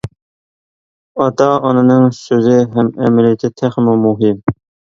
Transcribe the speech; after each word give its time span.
ئاتا-ئانىنىڭ 1.25 2.07
سۆزى 2.21 2.57
ھەم 2.79 2.91
ئەمەلىيىتى 3.03 3.55
تېخىمۇ 3.61 3.99
مۇھىم. 4.09 4.43